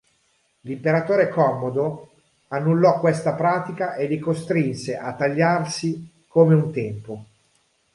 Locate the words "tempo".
6.71-7.25